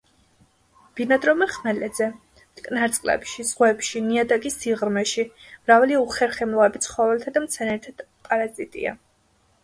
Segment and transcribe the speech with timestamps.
[0.99, 2.05] ბინადრობენ ხმელეთზე,
[2.53, 5.25] მტკნარ წყლებში, ზღვებში, ნიადაგის სიღრმეში,
[5.67, 8.95] მრავალი უხერხემლოები ცხოველთა და მცენარეთა პარაზიტია.